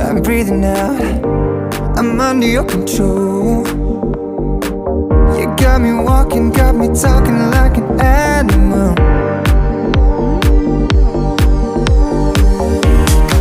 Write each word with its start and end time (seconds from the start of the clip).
I'm 0.00 0.22
breathing 0.22 0.64
out. 0.64 1.00
I'm 1.98 2.20
under 2.20 2.46
your 2.46 2.64
control. 2.64 3.66
You 5.36 5.46
got 5.56 5.80
me 5.80 5.92
walking, 5.92 6.50
got 6.50 6.74
me 6.76 6.86
talking 6.88 7.38
like 7.50 7.76
an 7.76 8.00
animal. 8.00 8.94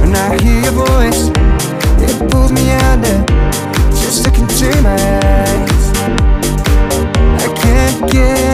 When 0.01 0.15
I 0.15 0.37
hear 0.41 0.61
your 0.63 0.71
voice 0.71 1.29
It 1.99 2.31
pulls 2.31 2.51
me 2.51 2.71
under 2.71 3.25
Just 3.91 4.25
looking 4.25 4.43
into 4.43 4.81
my 4.81 4.95
eyes. 4.95 5.91
I 7.43 7.53
can't 7.61 8.11
get 8.11 8.46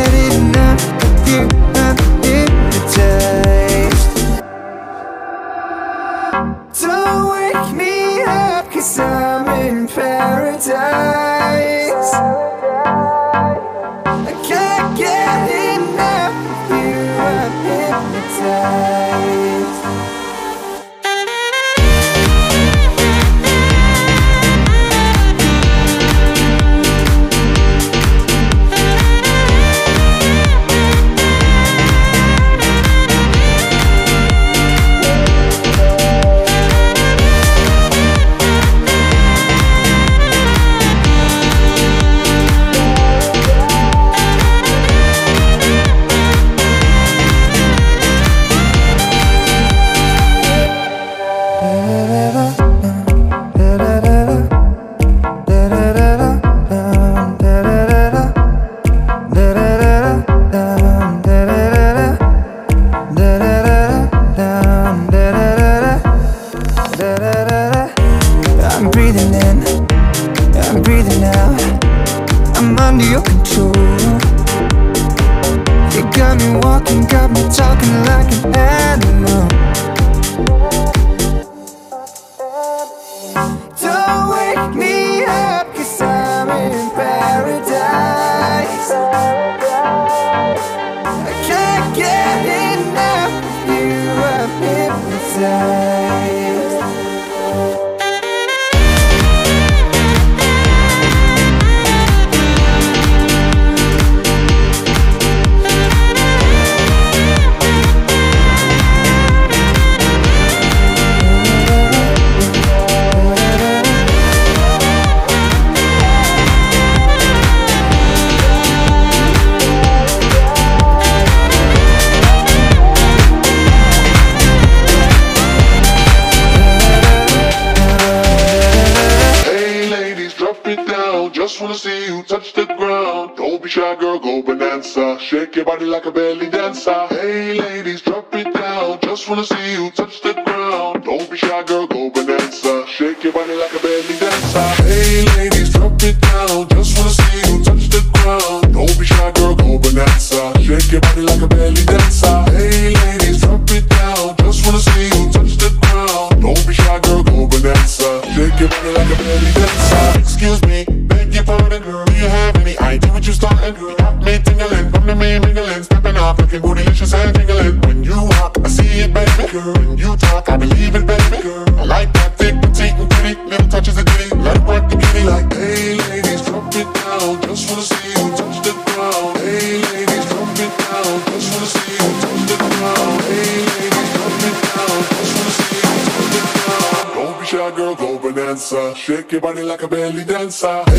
shake 189.14 189.32
your 189.32 189.42
body 189.42 189.62
like 189.62 189.84
a 189.84 189.88
belly 189.88 190.24
dancer. 190.24 190.93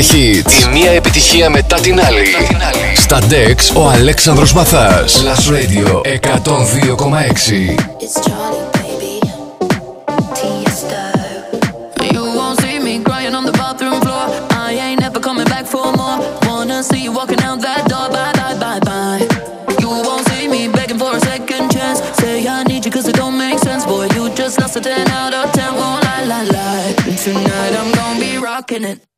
The 0.00 0.14
Hits. 0.14 0.66
Η 0.66 0.72
μία 0.72 0.90
επιτυχία 0.90 1.50
μετά 1.50 1.76
την 1.76 2.00
άλλη. 2.00 2.20
Μετά 2.20 2.46
την 2.48 2.56
άλλη. 2.56 2.96
Στα 2.96 3.18
DEX 3.18 3.82
ο 3.82 3.88
Αλέξανδρος 3.88 4.52
Μαθάς. 4.52 5.22
Plus 5.22 5.52
Radio 5.52 6.00
102,6. 6.04 7.74
See 16.92 17.02
you 17.06 17.12
walking 17.20 17.42
out 17.48 17.58
that 17.66 17.82
door, 17.90 18.08
bye 18.16 18.32
bye 18.62 18.80
bye. 18.88 19.22
You 19.82 19.88
won't 20.06 20.24
see 20.28 20.44
me 20.54 20.60
begging 20.76 21.00
for 21.02 21.12
a 21.18 21.20
second 21.30 21.64
chance. 21.74 21.98
Say 22.20 22.36
I 22.56 22.58
need 22.70 22.82
you 22.86 22.92
cause 22.96 23.06
it 23.10 23.16
don't 23.22 23.36
make 23.44 23.58
sense, 23.68 23.84
boy. 23.90 24.06
You 24.16 24.22
just 24.40 24.54
lost 24.60 24.76
a 24.76 24.80
10 24.80 25.08
out 25.20 25.34
of 25.40 25.46
10, 25.52 25.74
won't 25.80 26.02
lie, 26.30 26.94
tonight 27.24 27.72
I'm 27.80 27.90
be 28.24 28.30
rocking 28.48 28.84
it. 28.92 29.09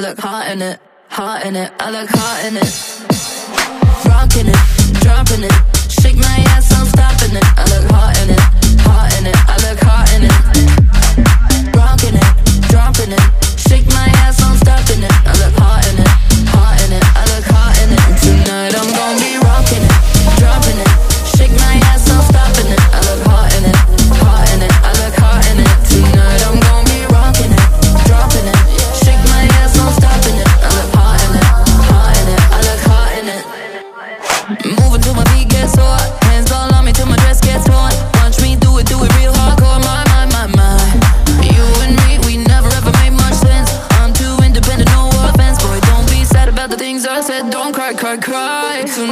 Look 0.00 0.18
hot 0.18 0.48
in 0.48 0.62
it, 0.62 0.80
hot 1.10 1.44
in 1.44 1.54
it. 1.54 1.70
I 1.78 1.90
look 1.90 2.08
hot 2.08 2.44
in 2.48 2.56
it. 2.56 2.72
Rocking 4.08 4.48
it, 4.48 4.62
dropping 5.04 5.44
it. 5.44 5.52
Shake 5.92 6.16
my 6.16 6.38
ass, 6.56 6.72
I'm 6.72 6.86
stopping 6.86 7.36
it. 7.36 7.44
I 7.60 7.64
look 7.68 7.92
hot 7.92 8.16
in 8.24 8.30
it, 8.32 8.40
hot 8.80 9.12
in 9.20 9.26
it. 9.28 9.36
I 9.36 9.56
look 9.68 9.80
hot 9.84 10.08
in 10.16 10.24
it. 10.24 10.32
Rocking 11.76 12.16
it, 12.16 12.30
dropping 12.72 13.12
it. 13.12 13.24
Shake 13.60 13.84
my 13.92 14.08
ass, 14.24 14.40
I'm 14.40 14.56
stopping 14.56 15.04
it. 15.04 15.12
I 15.28 15.32
look 15.36 15.52
hot 15.60 15.84
in 15.92 16.00
it, 16.00 16.08
hot 16.56 16.80
in 16.88 16.92
it. 16.96 17.04
I 17.04 17.22
look 17.36 17.44
hot 17.52 17.76
in 17.84 17.92
it. 17.92 18.00
Tonight 18.16 18.72
I'm 18.80 18.88
gonna 18.96 19.20
be 19.20 19.36
rocking 19.44 19.84
it, 19.84 19.92
dropping 20.40 20.80
it. 20.80 20.88
Shake 21.36 21.52
my 21.52 21.74
ass, 21.92 22.08
I'm 22.08 22.24
stopping 22.32 22.72
it. 22.72 22.80
I 22.80 22.98
look 23.04 23.20
hot 23.28 23.52
in 23.60 23.64
it, 23.68 23.76
hot 24.24 24.48
in 24.56 24.64
it. 24.64 24.72
I 24.72 24.90
look 25.04 25.14
hot 25.20 25.44
in 25.52 25.60
it. 25.60 25.65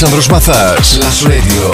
Alexandros 0.00 0.30
Mazas. 0.30 0.96
Las 0.96 1.22
Radio 1.24 1.70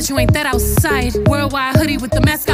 but 0.00 0.08
you 0.08 0.18
ain't 0.18 0.32
that 0.32 0.46
outside. 0.46 1.14
Worldwide 1.28 1.76
hoodie 1.76 1.98
with 1.98 2.10
the 2.10 2.22
mask 2.22 2.48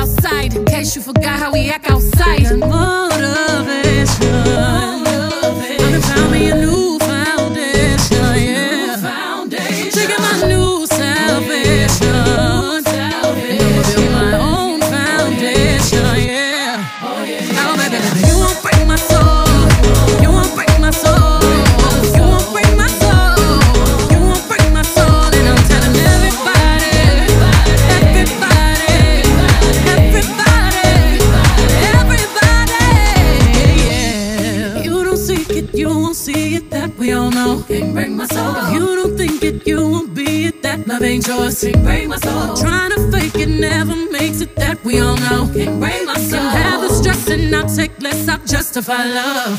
justify 48.46 49.04
love. 49.06 49.58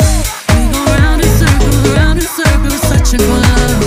We 0.49 0.71
go 0.71 0.85
round 0.95 1.21
in 1.21 1.29
circles, 1.37 1.89
round 1.89 2.19
in 2.19 2.25
circles, 2.25 2.81
searching 2.83 3.19
for 3.19 3.37
love. 3.37 3.86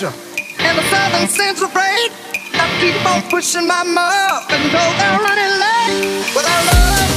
nature. 0.00 0.14
And 0.58 0.78
the 0.78 0.82
southern 0.82 1.28
seems 1.28 1.62
afraid. 1.62 2.10
I 2.54 2.68
keep 2.80 3.06
on 3.06 3.22
pushing 3.30 3.66
my 3.66 3.82
mug 3.82 4.50
and 4.50 4.72
they're 4.72 5.18
running 5.18 5.54
late. 5.60 6.34
But 6.34 6.44
I 6.46 6.64
love. 6.64 7.09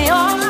me 0.00 0.08
on. 0.08 0.49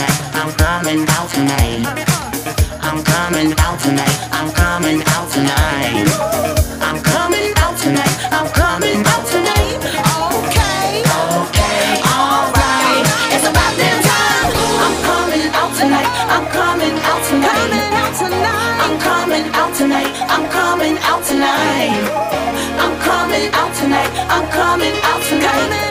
I'm 0.00 0.52
coming 0.52 1.06
out 1.08 1.28
tonight. 1.30 1.86
I'm 2.82 3.02
coming 3.02 3.52
out 3.58 3.78
tonight. 3.80 4.18
I'm 4.32 4.50
coming 4.52 5.02
out 5.06 5.30
tonight. 5.30 6.06
I'm 6.80 7.02
coming 7.02 7.52
out 7.56 7.76
tonight. 7.78 8.14
I'm 8.30 8.48
coming 8.52 9.00
out 9.06 9.24
tonight. 9.26 9.78
Okay. 10.38 11.02
Okay. 11.02 12.00
All 12.06 12.52
right. 12.54 13.04
It's 13.34 13.46
about 13.46 13.72
damn 13.76 14.02
time. 14.02 14.52
I'm 14.84 14.94
Coming 15.02 15.46
out 15.52 15.72
tonight. 15.74 16.10
I'm 16.30 16.46
coming 16.52 16.96
out 17.02 17.22
tonight. 17.26 17.72
I'm 18.84 18.98
coming 18.98 19.46
out 19.50 19.74
tonight. 19.74 20.12
I'm 22.78 22.94
coming 23.00 23.46
out 23.52 23.74
tonight. 23.74 24.10
I'm 24.30 24.46
coming 24.50 24.94
out 25.02 25.22
tonight. 25.28 25.87